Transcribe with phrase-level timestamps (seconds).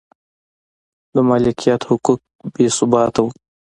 [1.13, 2.21] د مالکیت حقوق
[2.53, 3.25] بې ثباته و